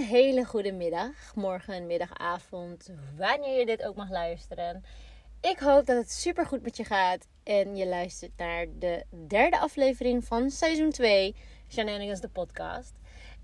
[0.00, 4.84] hele goede middag, morgen, middag, avond, wanneer je dit ook mag luisteren.
[5.40, 9.58] Ik hoop dat het super goed met je gaat en je luistert naar de derde
[9.58, 11.34] aflevering van seizoen 2,
[11.68, 12.92] Shenanigans de podcast.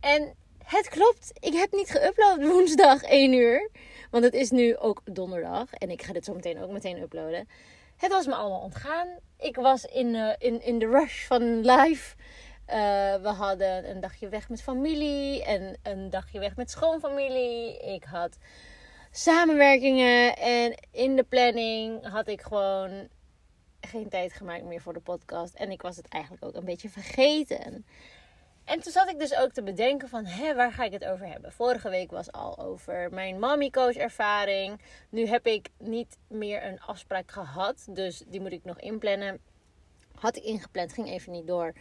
[0.00, 0.34] En
[0.64, 3.70] het klopt, ik heb niet geüpload woensdag 1 uur,
[4.10, 7.48] want het is nu ook donderdag en ik ga dit zo meteen ook meteen uploaden.
[7.96, 9.08] Het was me allemaal ontgaan.
[9.38, 12.14] Ik was in, uh, in, in de rush van live.
[12.68, 12.74] Uh,
[13.14, 17.78] we hadden een dagje weg met familie en een dagje weg met schoonfamilie.
[17.78, 18.38] Ik had
[19.10, 23.08] samenwerkingen en in de planning had ik gewoon
[23.80, 25.54] geen tijd gemaakt meer voor de podcast.
[25.54, 27.84] En ik was het eigenlijk ook een beetje vergeten.
[28.64, 31.26] En toen zat ik dus ook te bedenken van, hé, waar ga ik het over
[31.26, 31.52] hebben?
[31.52, 34.80] Vorige week was al over mijn mommy coach ervaring.
[35.08, 39.40] Nu heb ik niet meer een afspraak gehad, dus die moet ik nog inplannen.
[40.14, 41.72] Had ik ingepland, ging even niet door.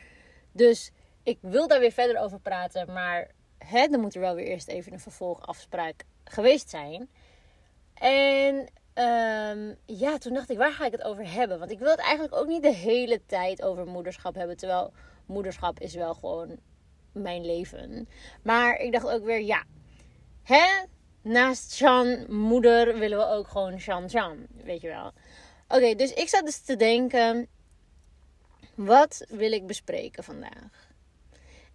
[0.56, 0.92] Dus
[1.24, 2.94] ik wil daar weer verder over praten.
[2.94, 7.10] Maar hè, dan moet er wel weer eerst even een vervolgafspraak geweest zijn.
[7.94, 8.56] En
[9.04, 11.60] um, ja, toen dacht ik, waar ga ik het over hebben?
[11.60, 14.58] Want ik wil het eigenlijk ook niet de hele tijd over moederschap hebben.
[14.58, 14.94] Terwijl
[15.26, 16.58] moederschap is wel gewoon
[17.12, 18.08] mijn leven.
[18.44, 19.64] Maar ik dacht ook weer, ja,
[20.44, 20.84] hè?
[21.22, 24.46] Naast Shan, moeder, willen we ook gewoon Shan Shan.
[24.64, 25.12] Weet je wel.
[25.68, 27.48] Oké, dus ik zat dus te denken
[28.76, 30.94] wat wil ik bespreken vandaag?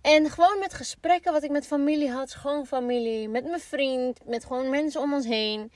[0.00, 4.70] En gewoon met gesprekken wat ik met familie had, schoonfamilie, met mijn vriend, met gewoon
[4.70, 5.72] mensen om ons heen,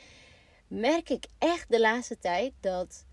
[0.69, 3.05] merk ik echt de laatste tijd dat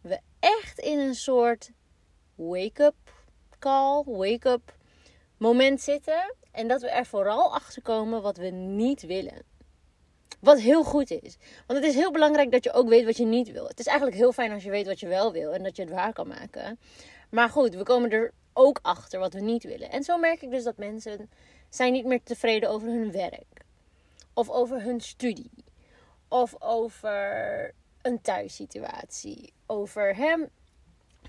[0.00, 1.70] we echt in een soort
[2.34, 2.94] wake-up
[3.58, 4.76] call, wake-up
[5.36, 6.34] moment zitten.
[6.52, 9.42] En dat we er vooral achter komen wat we niet willen.
[10.40, 11.36] Wat heel goed is.
[11.66, 13.66] Want het is heel belangrijk dat je ook weet wat je niet wil.
[13.66, 15.82] Het is eigenlijk heel fijn als je weet wat je wel wil en dat je
[15.82, 16.78] het waar kan maken.
[17.34, 19.90] Maar goed, we komen er ook achter wat we niet willen.
[19.90, 21.30] En zo merk ik dus dat mensen
[21.68, 23.64] zijn niet meer tevreden over hun werk.
[24.34, 25.50] Of over hun studie.
[26.28, 29.52] Of over een thuissituatie.
[29.66, 30.48] Over hem.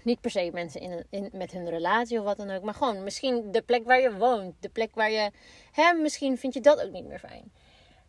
[0.04, 2.64] Niet per se mensen in, in, met hun relatie of wat dan ook.
[2.64, 4.56] Maar gewoon misschien de plek waar je woont.
[4.60, 5.32] De plek waar je.
[5.72, 7.52] Hem, misschien vind je dat ook niet meer fijn.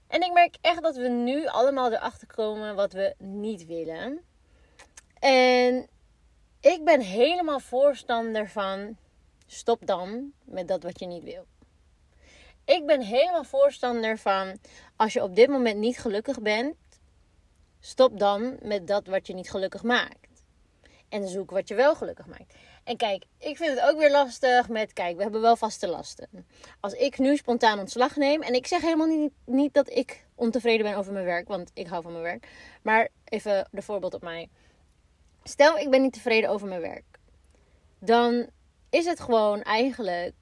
[0.06, 4.20] En ik merk echt dat we nu allemaal erachter komen wat we niet willen.
[5.18, 5.88] En
[6.66, 8.96] ik ben helemaal voorstander van
[9.46, 11.46] stop dan met dat wat je niet wil.
[12.64, 14.58] Ik ben helemaal voorstander van
[14.96, 16.76] als je op dit moment niet gelukkig bent,
[17.80, 20.42] stop dan met dat wat je niet gelukkig maakt.
[21.08, 22.54] En zoek wat je wel gelukkig maakt.
[22.84, 26.46] En kijk, ik vind het ook weer lastig met, kijk, we hebben wel vaste lasten.
[26.80, 30.86] Als ik nu spontaan ontslag neem, en ik zeg helemaal niet, niet dat ik ontevreden
[30.86, 32.48] ben over mijn werk, want ik hou van mijn werk.
[32.82, 34.48] Maar even de voorbeeld op mij.
[35.48, 37.18] Stel, ik ben niet tevreden over mijn werk.
[37.98, 38.46] Dan
[38.90, 40.34] is het gewoon eigenlijk.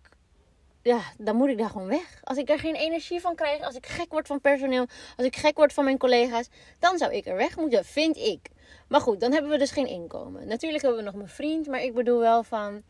[0.83, 2.21] Ja, dan moet ik daar gewoon weg.
[2.23, 5.37] Als ik er geen energie van krijg, als ik gek word van personeel, als ik
[5.37, 6.49] gek word van mijn collega's,
[6.79, 8.49] dan zou ik er weg moeten, vind ik.
[8.89, 10.47] Maar goed, dan hebben we dus geen inkomen.
[10.47, 12.83] Natuurlijk hebben we nog mijn vriend, maar ik bedoel wel van.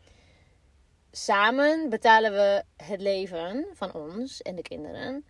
[1.11, 5.25] Samen betalen we het leven van ons en de kinderen.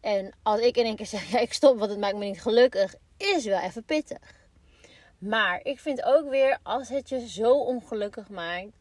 [0.00, 2.42] En als ik in één keer zeg, ja, ik stop, want het maakt me niet
[2.42, 4.18] gelukkig, is wel even pittig.
[5.18, 8.72] Maar ik vind ook weer, als het je zo ongelukkig maakt.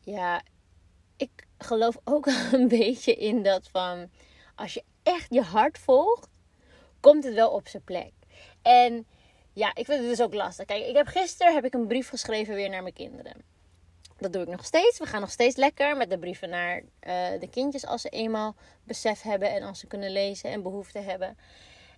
[0.00, 0.42] Ja,
[1.16, 4.10] ik geloof ook een beetje in dat van.
[4.54, 6.28] Als je echt je hart volgt,
[7.00, 8.12] komt het wel op zijn plek.
[8.62, 9.06] En
[9.52, 10.66] ja, ik vind het dus ook lastig.
[10.66, 13.44] Kijk, ik heb gisteren heb ik een brief geschreven weer naar mijn kinderen.
[14.18, 14.98] Dat doe ik nog steeds.
[14.98, 18.56] We gaan nog steeds lekker met de brieven naar uh, de kindjes als ze eenmaal
[18.84, 21.38] besef hebben en als ze kunnen lezen en behoefte hebben.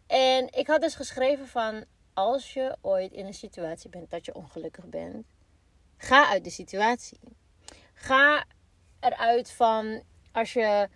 [0.07, 1.85] En ik had dus geschreven van
[2.19, 5.27] als je ooit in een situatie bent dat je ongelukkig bent,
[5.97, 7.21] ga uit de situatie.
[7.95, 8.45] Ga
[9.01, 10.03] eruit van
[10.33, 10.89] als je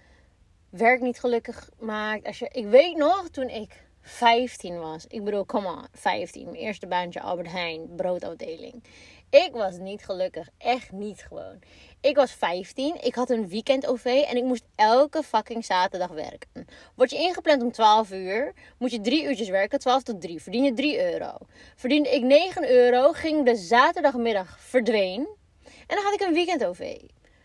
[0.70, 2.26] werk niet gelukkig maakt.
[2.26, 5.06] Als je, ik weet nog toen ik 15 was.
[5.06, 6.44] Ik bedoel, come on, 15.
[6.44, 8.84] Mijn eerste baantje Albert Heijn, broodafdeling.
[9.30, 10.48] Ik was niet gelukkig.
[10.58, 11.58] Echt niet gewoon.
[12.02, 12.96] Ik was 15.
[13.02, 16.66] Ik had een weekend OV en ik moest elke fucking zaterdag werken.
[16.94, 20.42] Word je ingepland om 12 uur, moet je 3 uurtjes werken, 12 tot 3.
[20.42, 21.32] Verdien je 3 euro.
[21.76, 25.28] Verdiende ik 9 euro, ging de zaterdagmiddag verdween.
[25.64, 26.96] En dan had ik een weekend OV.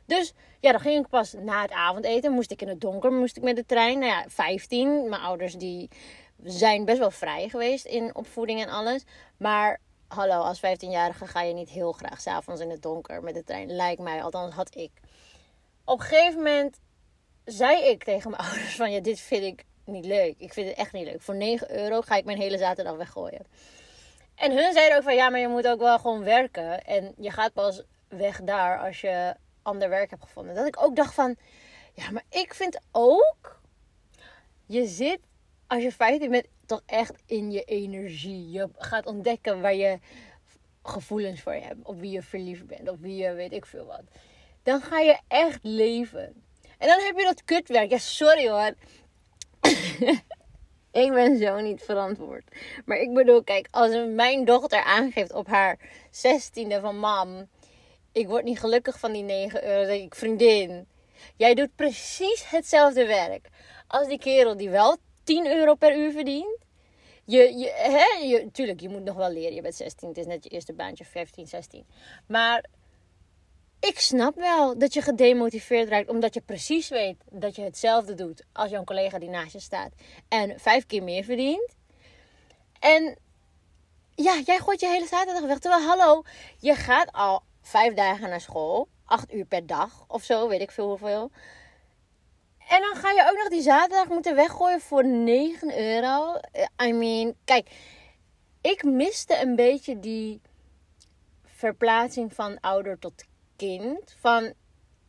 [0.06, 2.32] Dus ja, dan ging ik pas na het avondeten.
[2.32, 4.00] Moest ik in het donker, moest ik met de trein.
[4.00, 5.10] Nou ja, 15.
[5.10, 5.90] Mijn ouders die
[6.44, 9.04] zijn best wel vrij geweest in opvoeding en alles.
[9.38, 13.44] Maar hallo, als 15-jarige ga je niet heel graag s'avonds in het donker met de
[13.44, 13.76] trein.
[13.76, 14.92] Lijkt mij, althans had ik.
[15.86, 16.80] Op een gegeven moment
[17.46, 18.92] zei ik tegen mijn ouders van...
[18.92, 20.36] Ja, dit vind ik niet leuk.
[20.38, 21.22] Ik vind het echt niet leuk.
[21.22, 23.46] Voor 9 euro ga ik mijn hele zaterdag weggooien.
[24.36, 25.16] En hun zeiden ook van...
[25.16, 26.84] Ja, maar je moet ook wel gewoon werken.
[26.84, 30.56] En je gaat pas weg daar als je ander werk hebt gevonden.
[30.56, 31.36] Dat ik ook dacht van...
[31.94, 33.60] Ja, maar ik vind ook
[34.66, 35.20] je zit,
[35.68, 38.52] als je 15 bent, toch echt in je energie.
[38.52, 40.00] Je gaat ontdekken waar je
[40.84, 41.84] gevoelens voor hebt.
[41.84, 42.90] Op wie je verliefd bent.
[42.90, 44.04] Op wie je weet ik veel wat.
[44.64, 46.44] Dan ga je echt leven.
[46.78, 47.90] En dan heb je dat kutwerk.
[47.90, 48.74] Ja, sorry hoor.
[51.04, 52.44] ik ben zo niet verantwoord.
[52.86, 55.80] Maar ik bedoel, kijk, als mijn dochter aangeeft op haar
[56.12, 57.48] zestiende van mam,
[58.12, 60.88] ik word niet gelukkig van die 9 euro, ik, vriendin,
[61.36, 63.50] jij doet precies hetzelfde werk
[63.88, 64.98] als die kerel die wel
[65.28, 66.58] 10 euro per uur verdient.
[67.24, 69.56] Je, je, hè, je, tuurlijk, je moet nog wel leren.
[69.56, 71.86] Je bent 16, het is net je eerste baantje, 15, 16.
[72.28, 72.66] Maar
[73.80, 78.44] ik snap wel dat je gedemotiveerd raakt, omdat je precies weet dat je hetzelfde doet
[78.54, 79.92] als jouw collega die naast je staat
[80.28, 81.76] en vijf keer meer verdient.
[82.80, 83.18] En
[84.16, 85.60] ja, jij gooit je hele zaterdag weg.
[85.60, 86.24] Terwijl, hallo,
[86.60, 90.72] je gaat al vijf dagen naar school, acht uur per dag of zo, weet ik
[90.72, 91.32] veel hoeveel.
[92.70, 96.40] En dan ga je ook nog die zaterdag moeten weggooien voor 9 euro.
[96.84, 97.70] I mean, kijk,
[98.62, 100.42] ik miste een beetje die
[101.46, 103.24] verplaatsing van ouder tot
[103.56, 104.16] kind.
[104.20, 104.54] Van,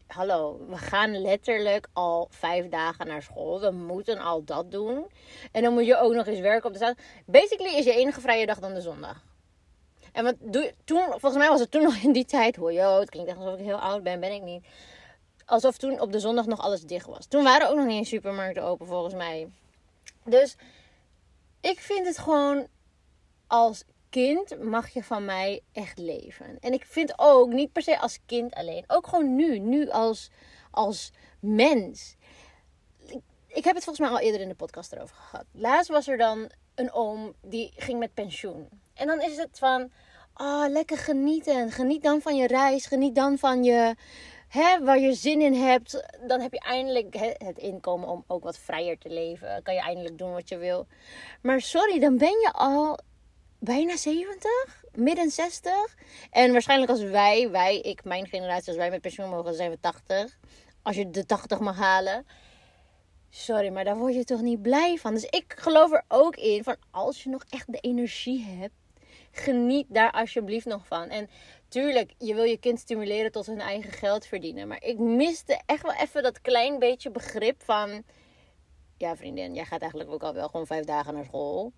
[0.06, 3.60] hallo, we gaan letterlijk al vijf dagen naar school.
[3.60, 5.06] We moeten al dat doen.
[5.52, 7.05] En dan moet je ook nog eens werken op de zaterdag.
[7.26, 9.25] Basically is je enige vrije dag dan de zondag.
[10.12, 12.56] En wat doe, toen, volgens mij was het toen nog in die tijd.
[12.56, 14.66] Hoor, joh, het klinkt echt alsof ik heel oud ben, ben ik niet.
[15.49, 17.27] Alsof toen op de zondag nog alles dicht was.
[17.27, 19.49] Toen waren ook nog niet supermarkten open, volgens mij.
[20.25, 20.56] Dus
[21.61, 22.67] ik vind het gewoon
[23.47, 26.59] als kind mag je van mij echt leven.
[26.61, 30.31] En ik vind ook, niet per se als kind alleen, ook gewoon nu, nu als,
[30.71, 31.11] als
[31.41, 32.17] mens.
[33.47, 35.44] Ik, heb het volgens mij al eerder in de podcast erover gehad.
[35.53, 38.69] Laatst was er dan een oom die ging met pensioen.
[38.94, 39.91] En dan is het van,
[40.35, 41.71] oh, lekker genieten.
[41.71, 43.94] Geniet dan van je reis, geniet dan van je,
[44.49, 46.05] hè, waar je zin in hebt.
[46.27, 49.62] Dan heb je eindelijk het inkomen om ook wat vrijer te leven.
[49.62, 50.87] Kan je eindelijk doen wat je wil.
[51.43, 52.99] Maar sorry, dan ben je al
[53.59, 54.50] bijna 70,
[54.95, 55.97] midden 60.
[56.31, 59.81] En waarschijnlijk als wij, wij, ik, mijn generatie, als wij met pensioen mogen, zijn we
[59.81, 60.39] 80.
[60.83, 62.27] Als je de 80 mag halen.
[63.31, 65.15] Sorry, maar daar word je toch niet blij van.
[65.15, 68.75] Dus ik geloof er ook in van als je nog echt de energie hebt,
[69.31, 71.09] geniet daar alsjeblieft nog van.
[71.09, 71.29] En
[71.69, 74.69] tuurlijk, je wil je kind stimuleren tot hun eigen geld verdienen.
[74.69, 78.03] Maar ik miste echt wel even dat klein beetje begrip van.
[78.97, 81.73] Ja, vriendin, jij gaat eigenlijk ook al wel gewoon vijf dagen naar school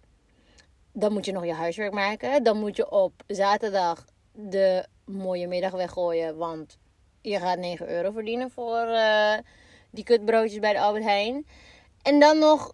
[0.93, 2.43] dan moet je nog je huiswerk maken.
[2.43, 6.37] Dan moet je op zaterdag de mooie middag weggooien.
[6.37, 6.79] Want
[7.21, 9.35] je gaat 9 euro verdienen voor uh,
[9.91, 11.47] die kutbroodjes bij de Albert Heijn.
[12.03, 12.71] En dan nog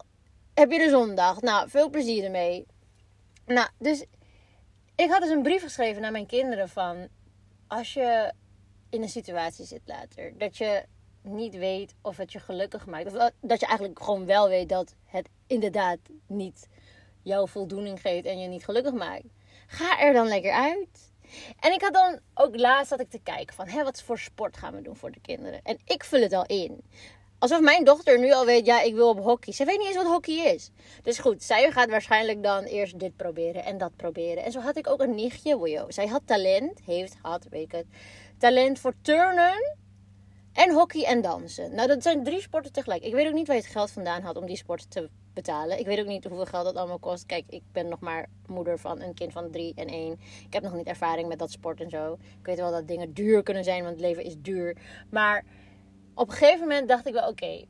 [0.53, 1.41] heb je de zondag.
[1.41, 2.65] Nou, veel plezier ermee.
[3.45, 4.05] Nou, dus
[4.97, 7.07] ik had dus een brief geschreven naar mijn kinderen van...
[7.67, 8.33] Als je
[8.89, 10.85] in een situatie zit later, dat je
[11.21, 13.05] niet weet of het je gelukkig maakt.
[13.05, 15.97] Of dat je eigenlijk gewoon wel weet dat het inderdaad
[16.27, 16.67] niet
[17.21, 19.25] jouw voldoening geeft en je niet gelukkig maakt.
[19.67, 21.11] Ga er dan lekker uit.
[21.59, 24.57] En ik had dan ook laatst dat ik te kijken van, hé, wat voor sport
[24.57, 25.61] gaan we doen voor de kinderen?
[25.63, 26.83] En ik vul het al in.
[27.39, 29.53] Alsof mijn dochter nu al weet, ja, ik wil op hockey.
[29.53, 30.71] Ze weet niet eens wat hockey is.
[31.03, 34.43] Dus goed, zij gaat waarschijnlijk dan eerst dit proberen en dat proberen.
[34.43, 35.85] En zo had ik ook een nichtje, wojo.
[35.89, 37.85] Zij had talent, heeft, had, weet ik het.
[38.37, 39.77] Talent voor turnen
[40.53, 41.75] en hockey en dansen.
[41.75, 43.03] Nou, dat zijn drie sporten tegelijk.
[43.03, 45.79] Ik weet ook niet waar je het geld vandaan had om die sporten te betalen.
[45.79, 47.25] Ik weet ook niet hoeveel geld dat allemaal kost.
[47.25, 50.19] Kijk, ik ben nog maar moeder van een kind van drie en één.
[50.45, 52.13] Ik heb nog niet ervaring met dat sport en zo.
[52.13, 54.77] Ik weet wel dat dingen duur kunnen zijn, want het leven is duur.
[55.09, 55.45] Maar
[56.17, 57.65] op een gegeven moment dacht ik wel, oké,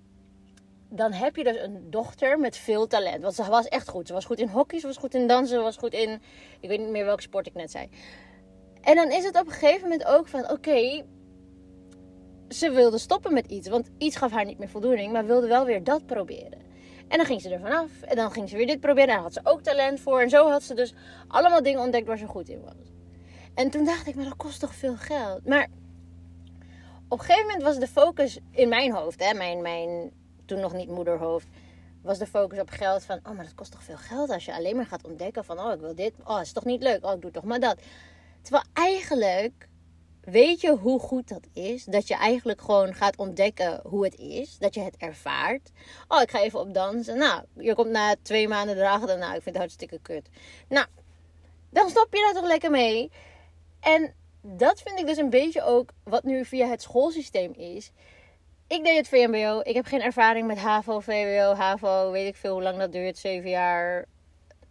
[0.89, 3.21] dan heb je dus een dochter met veel talent.
[3.21, 4.07] Want ze was echt goed.
[4.07, 6.21] Ze was goed in hockey, ze was goed in dansen, ze was goed in...
[6.59, 7.89] Ik weet niet meer welke sport ik net zei.
[8.81, 11.05] En dan is het op een gegeven moment ook van, oké...
[12.49, 15.65] ze wilde stoppen met iets, want iets gaf haar niet meer voldoening, maar wilde wel
[15.65, 16.65] weer dat proberen.
[17.07, 18.01] En dan ging ze er vanaf.
[18.01, 19.09] En dan ging ze weer dit proberen.
[19.09, 20.21] En daar had ze ook talent voor.
[20.21, 20.93] En zo had ze dus
[21.27, 22.91] allemaal dingen ontdekt waar ze goed in was.
[23.53, 25.45] En toen dacht ik, maar dat kost toch veel geld.
[25.45, 25.67] Maar
[27.07, 30.11] op een gegeven moment was de focus in mijn hoofd, hè, mijn, mijn
[30.45, 31.47] toen nog niet moederhoofd,
[32.01, 34.53] was de focus op geld van, oh, maar dat kost toch veel geld als je
[34.53, 37.13] alleen maar gaat ontdekken van, oh, ik wil dit, oh, is toch niet leuk, oh,
[37.13, 37.81] ik doe toch maar dat.
[38.41, 39.67] Terwijl eigenlijk
[40.31, 41.83] Weet je hoe goed dat is?
[41.83, 44.57] Dat je eigenlijk gewoon gaat ontdekken hoe het is.
[44.57, 45.71] Dat je het ervaart.
[46.07, 47.17] Oh, ik ga even op dansen.
[47.17, 49.17] Nou, je komt na twee maanden erachter.
[49.17, 50.29] Nou, ik vind het hartstikke kut.
[50.69, 50.85] Nou,
[51.69, 53.11] dan stop je daar toch lekker mee.
[53.79, 54.13] En
[54.47, 57.91] dat vind ik dus een beetje ook wat nu via het schoolsysteem is.
[58.67, 59.59] Ik deed het VMBO.
[59.63, 62.11] Ik heb geen ervaring met HAVO, VWO, HAVO.
[62.11, 63.17] Weet ik veel hoe lang dat duurt.
[63.17, 64.05] 7 jaar.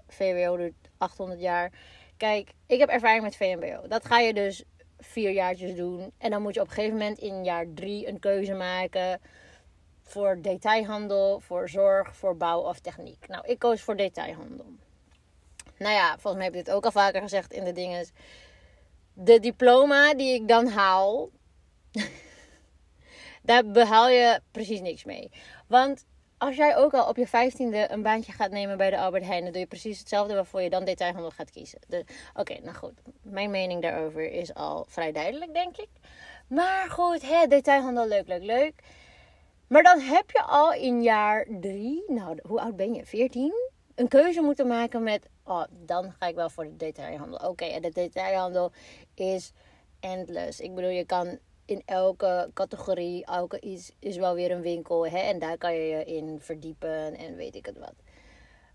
[0.08, 1.72] VWO duurt 800 jaar.
[2.16, 3.88] Kijk, ik heb ervaring met VMBO.
[3.88, 4.64] Dat ga je dus
[4.98, 6.12] vier jaartjes doen.
[6.18, 9.20] En dan moet je op een gegeven moment in jaar drie een keuze maken.
[10.02, 13.28] voor detailhandel, voor zorg, voor bouw of techniek.
[13.28, 14.66] Nou, ik koos voor detailhandel.
[15.78, 18.06] Nou ja, volgens mij heb ik dit ook al vaker gezegd in de dingen.
[19.18, 21.30] De diploma die ik dan haal,
[23.42, 25.30] daar behaal je precies niks mee.
[25.68, 26.04] Want
[26.38, 29.42] als jij ook al op je vijftiende een baantje gaat nemen bij de Albert Heijn,
[29.42, 31.78] dan doe je precies hetzelfde waarvoor je dan detailhandel gaat kiezen.
[32.34, 33.02] Oké, nou goed.
[33.22, 35.88] Mijn mening daarover is al vrij duidelijk, denk ik.
[36.48, 38.74] Maar goed, hè, detailhandel, leuk, leuk, leuk.
[39.66, 43.06] Maar dan heb je al in jaar drie, nou, hoe oud ben je?
[43.06, 43.52] 14?
[43.94, 47.48] Een keuze moeten maken met, oh, dan ga ik wel voor de detailhandel.
[47.48, 48.72] Oké, en de detailhandel
[49.14, 49.52] is
[50.00, 50.60] endless.
[50.60, 55.06] Ik bedoel, je kan in elke categorie, elke iets is wel weer een winkel.
[55.06, 55.18] Hè?
[55.18, 57.94] En daar kan je je in verdiepen en weet ik het wat.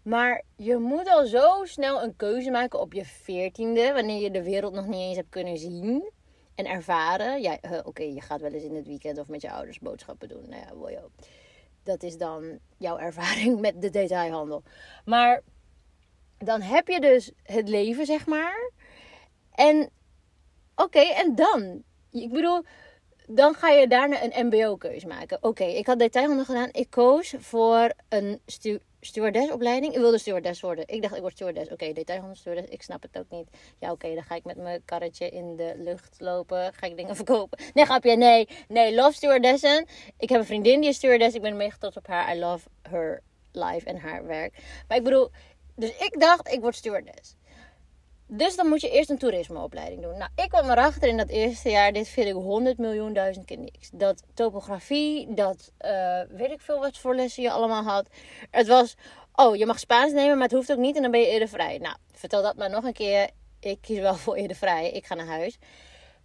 [0.02, 4.44] Maar je moet al zo snel een keuze maken op je veertiende, wanneer je de
[4.44, 6.12] wereld nog niet eens hebt kunnen zien
[6.56, 7.42] en ervaren.
[7.42, 10.50] Ja, oké, je gaat wel eens in het weekend of met je ouders boodschappen doen.
[10.50, 11.10] Nou ja, wojo.
[11.84, 14.64] Dat is dan jouw ervaring met de detailhandel.
[15.06, 15.42] Maar
[16.44, 18.72] dan heb je dus het leven, zeg maar.
[19.52, 19.90] En
[20.76, 21.84] oké, en dan?
[22.12, 22.64] Ik bedoel,
[23.28, 25.38] dan ga je daarna een MBO-keuze maken.
[25.42, 26.70] Oké, ik had detailhandel gedaan.
[26.72, 29.94] Ik koos voor een stu stewardessopleiding.
[29.94, 30.88] Ik wilde stewardess worden.
[30.88, 31.66] Ik dacht, ik word stewardess.
[31.66, 32.72] Oké, okay, detailhandel stewardess.
[32.72, 33.48] Ik snap het ook niet.
[33.80, 36.74] Ja, oké, dan ga ik met mijn karretje in de lucht lopen.
[36.74, 37.60] Ga ik dingen verkopen.
[37.74, 38.16] Nee, grapje.
[38.16, 38.96] Nee, nee.
[38.96, 39.86] Love stewardessen.
[40.18, 41.36] Ik heb een vriendin die is stewardess.
[41.36, 42.36] Ik ben mega trots op haar.
[42.36, 43.22] I love her
[43.52, 44.54] life en haar werk.
[44.88, 45.30] Maar ik bedoel,
[45.76, 47.36] dus ik dacht, ik word stewardess.
[48.34, 50.18] Dus dan moet je eerst een toerismeopleiding doen.
[50.18, 53.58] Nou, ik kwam erachter in dat eerste jaar, dit vind ik 100 miljoen duizend keer
[53.58, 53.90] niks.
[53.94, 58.08] Dat topografie, dat uh, weet ik veel wat voor lessen je allemaal had.
[58.52, 58.96] Het was,
[59.34, 61.48] oh, je mag Spaans nemen, maar het hoeft ook niet en dan ben je eerder
[61.48, 61.78] vrij.
[61.78, 63.30] Nou, vertel dat maar nog een keer.
[63.60, 64.92] Ik kies wel voor eerder vrij.
[64.92, 65.58] Ik ga naar huis.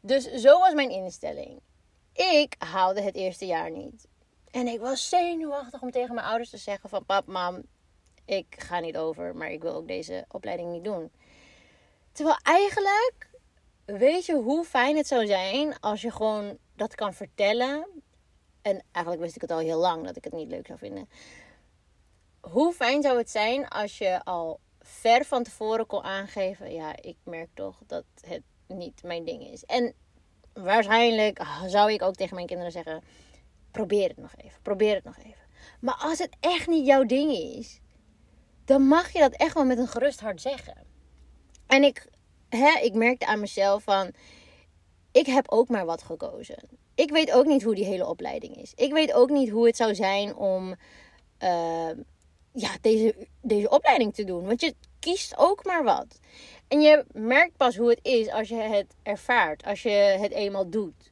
[0.01, 1.61] Dus zo was mijn instelling.
[2.13, 4.07] Ik haalde het eerste jaar niet.
[4.51, 7.05] En ik was zenuwachtig om tegen mijn ouders te zeggen van...
[7.05, 7.63] Pap, mam,
[8.27, 11.11] ik ga niet over, maar ik wil ook deze opleiding niet doen.
[12.13, 13.31] Terwijl eigenlijk
[13.85, 17.87] weet je hoe fijn het zou zijn als je gewoon dat kan vertellen.
[18.63, 21.09] En eigenlijk wist ik het al heel lang dat ik het niet leuk zou vinden.
[22.41, 27.17] Hoe fijn zou het zijn als je al ver van tevoren kon aangeven: ja, ik
[27.23, 29.65] merk toch dat het niet mijn ding is.
[29.65, 29.95] En
[30.53, 33.03] waarschijnlijk zou ik ook tegen mijn kinderen zeggen:
[33.71, 35.47] probeer het nog even, probeer het nog even.
[35.81, 37.81] Maar als het echt niet jouw ding is,
[38.67, 40.77] dan mag je dat echt wel met een gerust hart zeggen.
[41.67, 42.07] En ik,
[42.49, 44.11] hè, ik merkte aan mezelf van,
[45.13, 46.59] ik heb ook maar wat gekozen.
[46.95, 48.73] Ik weet ook niet hoe die hele opleiding is.
[48.75, 50.75] Ik weet ook niet hoe het zou zijn om
[51.43, 51.91] uh,
[52.53, 54.47] ja, deze, deze opleiding te doen.
[54.47, 56.19] Want je kiest ook maar wat.
[56.69, 60.71] En je merkt pas hoe het is als je het ervaart, als je het eenmaal
[60.71, 61.11] doet.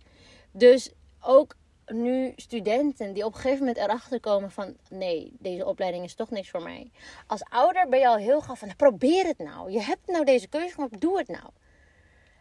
[0.52, 1.54] Dus ook
[1.86, 6.30] nu studenten die op een gegeven moment erachter komen van nee, deze opleiding is toch
[6.30, 6.90] niks voor mij.
[7.26, 9.70] Als ouder ben je al heel gauw van probeer het nou.
[9.70, 11.50] Je hebt nou deze keuze gemaakt, doe het nou.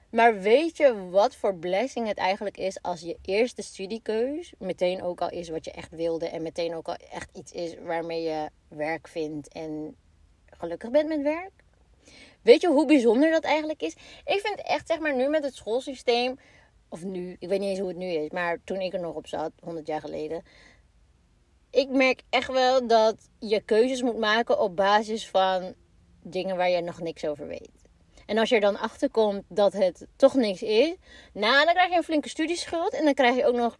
[0.09, 5.21] Maar weet je wat voor blessing het eigenlijk is als je eerste studiekeus meteen ook
[5.21, 8.49] al is wat je echt wilde en meteen ook al echt iets is waarmee je
[8.67, 9.95] werk vindt en
[10.45, 11.51] gelukkig bent met werk?
[12.41, 13.93] Weet je hoe bijzonder dat eigenlijk is?
[14.25, 16.39] Ik vind echt, zeg maar, nu met het schoolsysteem
[16.93, 19.15] of nu, ik weet niet eens hoe het nu is, maar toen ik er nog
[19.15, 20.43] op zat, 100 jaar geleden.
[21.69, 25.73] Ik merk echt wel dat je keuzes moet maken op basis van
[26.21, 27.81] dingen waar je nog niks over weet.
[28.25, 30.95] En als je er dan achter komt dat het toch niks is,
[31.33, 32.93] nou, dan krijg je een flinke studieschuld.
[32.93, 33.77] En dan krijg je ook nog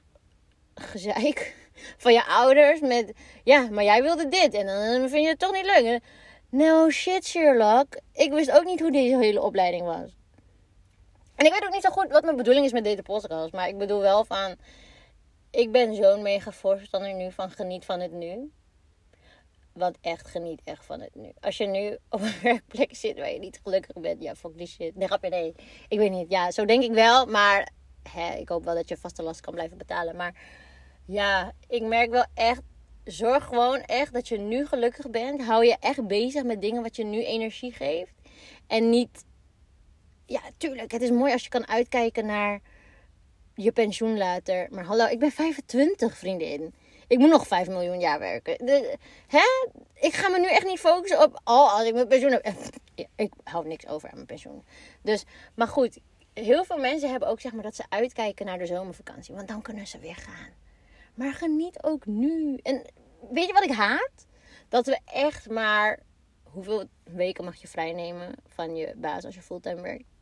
[0.76, 1.56] gezeik
[2.04, 5.54] van je ouders met, ja, maar jij wilde dit en dan vind je het toch
[5.54, 6.00] niet leuk.
[6.50, 8.00] No shit, Sherlock.
[8.14, 10.23] Ik wist ook niet hoe deze hele opleiding was.
[11.44, 13.52] En ik weet ook niet zo goed wat mijn bedoeling is met deze podcast.
[13.54, 14.56] Maar ik bedoel wel van.
[15.52, 18.52] Ik ben zo'n mega voorstander nu van geniet van het nu.
[19.74, 21.32] Want echt geniet echt van het nu.
[21.40, 24.22] Als je nu op een werkplek zit waar je niet gelukkig bent.
[24.22, 24.96] Ja, fuck die shit.
[24.96, 25.56] Nee, grapje, nee.
[25.88, 26.30] Ik weet niet.
[26.30, 27.26] Ja, zo denk ik wel.
[27.26, 27.72] Maar
[28.10, 30.16] hè, ik hoop wel dat je vaste last kan blijven betalen.
[30.16, 30.42] Maar
[31.06, 32.62] ja, ik merk wel echt.
[33.04, 35.42] Zorg gewoon echt dat je nu gelukkig bent.
[35.42, 38.14] Hou je echt bezig met dingen wat je nu energie geeft.
[38.68, 39.26] En niet
[40.26, 42.62] ja, tuurlijk, het is mooi als je kan uitkijken naar
[43.56, 44.68] je pensioen later.
[44.72, 46.74] Maar hallo, ik ben 25, vriendin.
[47.08, 48.66] Ik moet nog 5 miljoen jaar werken.
[48.66, 49.68] De, hè?
[49.94, 51.42] Ik ga me nu echt niet focussen op.
[51.44, 52.46] Oh, als ik mijn pensioen heb.
[53.16, 54.64] ik hou niks over aan mijn pensioen.
[55.02, 55.26] Dus,
[55.56, 56.00] maar goed.
[56.34, 59.36] Heel veel mensen hebben ook zeg maar dat ze uitkijken naar de zomervakantie.
[59.36, 60.50] Want dan kunnen ze weer gaan.
[61.14, 62.60] Maar geniet ook nu.
[62.64, 62.86] En
[63.32, 64.26] weet je wat ik haat?
[64.70, 66.00] Dat we echt maar.
[66.44, 70.13] Hoeveel weken mag je vrijnemen van je baas als je fulltime werkt?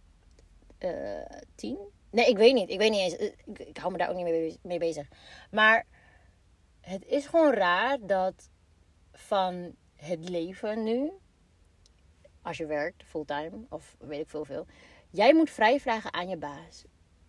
[0.84, 1.78] Uh, tien.
[2.12, 2.70] Nee, ik weet niet.
[2.70, 3.16] Ik weet niet eens.
[3.16, 5.08] Ik, ik, hou me daar ook niet mee, mee bezig.
[5.52, 5.86] Maar
[6.82, 8.50] het is gewoon raar dat
[9.12, 11.12] van het leven nu,
[12.42, 14.66] als je werkt fulltime of weet ik veel veel,
[15.10, 16.84] jij moet vrij vragen aan je baas.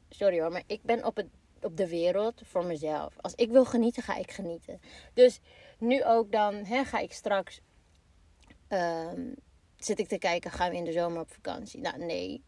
[0.08, 1.28] Sorry hoor, maar ik ben op, het,
[1.62, 3.14] op de wereld voor mezelf.
[3.20, 4.80] Als ik wil genieten, ga ik genieten.
[5.14, 5.40] Dus
[5.78, 7.60] nu ook dan hè, ga ik straks.
[8.68, 9.32] ehm,
[9.76, 11.80] zit ik te kijken, gaan we in de zomer op vakantie?
[11.80, 12.44] Nou, nee.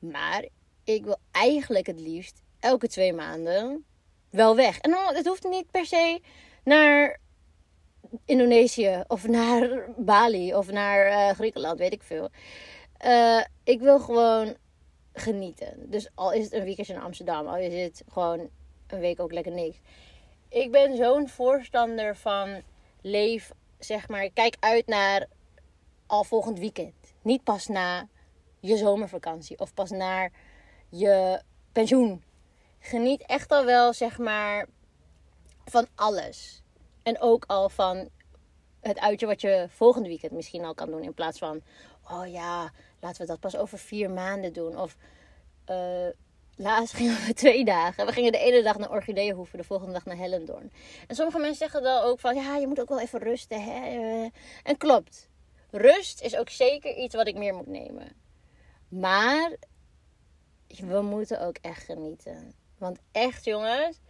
[0.00, 0.44] Maar
[0.84, 3.84] ik wil eigenlijk het liefst elke twee maanden
[4.30, 4.78] wel weg.
[4.78, 6.20] En dan, het hoeft niet per se
[6.64, 7.18] naar
[8.24, 12.28] Indonesië of naar Bali of naar eh, Griekenland, weet ik veel.
[12.96, 14.56] Eh, ik wil gewoon
[15.12, 15.90] genieten.
[15.90, 18.48] Dus al is het een weekendje in Amsterdam, al is het gewoon
[18.86, 19.76] een week ook lekker niks.
[20.48, 22.62] Ik ben zo'n voorstander van
[23.00, 25.26] leef, zeg maar, kijk uit naar
[26.06, 26.94] al volgend weekend.
[27.22, 28.08] Niet pas na
[28.60, 30.32] je zomervakantie of pas naar
[30.88, 32.22] je pensioen.
[32.78, 34.66] Geniet echt al wel, zeg maar,
[35.64, 36.62] van alles.
[37.02, 38.08] En ook al van
[38.80, 41.02] het uitje wat je volgende weekend misschien al kan doen.
[41.02, 41.62] In plaats van,
[42.10, 44.78] oh ja, laten we dat pas over vier maanden doen.
[44.78, 44.96] Of
[45.64, 46.06] eh,
[46.56, 48.06] laatst gingen we twee dagen.
[48.06, 50.72] We gingen de ene dag naar Orchideehoeven, de volgende dag naar Hellendoorn.
[51.06, 53.62] En sommige mensen zeggen dan ook van, ja, je moet ook wel even rusten.
[53.62, 54.28] Hè?
[54.62, 55.28] En klopt.
[55.70, 58.12] Rust is ook zeker iets wat ik meer moet nemen.
[58.90, 59.56] Maar
[60.66, 62.54] we moeten ook echt genieten.
[62.78, 64.00] Want echt, jongens,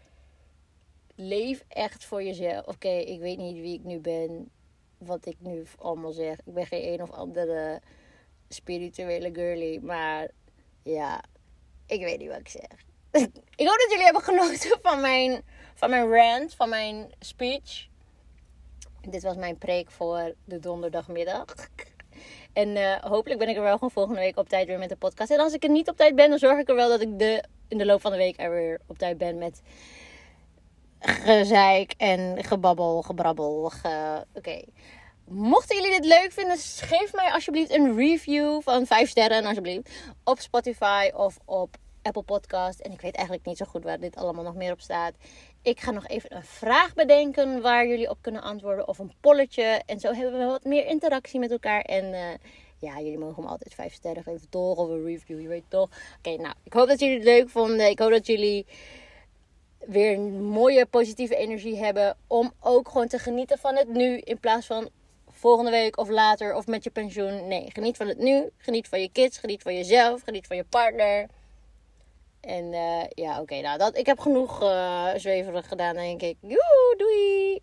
[1.14, 2.66] leef echt voor jezelf.
[2.66, 4.50] Oké, ik weet niet wie ik nu ben,
[4.98, 6.38] wat ik nu allemaal zeg.
[6.44, 7.80] Ik ben geen een of andere
[8.48, 10.30] spirituele girly, maar
[10.82, 11.24] ja,
[11.86, 12.70] ik weet niet wat ik zeg.
[13.56, 15.42] ik hoop dat jullie hebben genoten van mijn,
[15.74, 17.88] van mijn rant, van mijn speech.
[19.00, 21.44] Dit was mijn preek voor de donderdagmiddag.
[22.52, 24.96] En eh, hopelijk ben ik er wel gewoon volgende week op tijd weer met de
[24.96, 25.30] podcast.
[25.30, 27.18] En als ik er niet op tijd ben, dan zorg ik er wel dat ik
[27.18, 29.62] de, in de loop van de week er weer op tijd ben met
[31.00, 33.70] gezeik en gebabbel, gebrabbel.
[33.70, 34.26] Ge...
[34.34, 34.62] Oké.
[35.24, 39.90] Mochten jullie dit leuk vinden, geef mij alsjeblieft een review van 5 sterren alsjeblieft.
[40.24, 42.80] Op Spotify of op Apple Podcast.
[42.80, 45.14] En ik weet eigenlijk niet zo goed waar dit allemaal nog meer op staat.
[45.62, 48.88] Ik ga nog even een vraag bedenken waar jullie op kunnen antwoorden.
[48.88, 49.82] Of een polletje.
[49.86, 51.80] En zo hebben we wat meer interactie met elkaar.
[51.80, 52.38] En eh,
[52.78, 54.48] ja, jullie mogen me altijd 5 sterren geven.
[54.48, 54.78] Toch?
[54.78, 55.88] Of een review, je weet toch.
[56.18, 56.54] Oké, nou.
[56.62, 57.90] Ik hoop dat jullie het leuk vonden.
[57.90, 58.66] Ik hoop dat jullie
[59.78, 62.16] weer een mooie positieve energie hebben.
[62.26, 64.18] Om ook gewoon te genieten van het nu.
[64.18, 64.88] In plaats van
[65.28, 67.48] volgende week of later of met je pensioen.
[67.48, 68.50] Nee, geniet van het nu.
[68.56, 69.38] Geniet van je kids.
[69.38, 70.22] Geniet van jezelf.
[70.22, 71.28] Geniet van je partner.
[72.40, 73.60] En eh, ja, oké.
[73.60, 76.36] nou, dat, ik heb genoeg eh zweverig gedaan, denk ik.
[76.40, 77.62] Joe, doei!